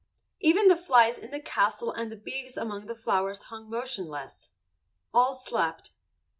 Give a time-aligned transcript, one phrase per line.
[0.39, 4.49] Even the flies in the castle and the bees among the flowers hung motionless.
[5.13, 5.91] All slept.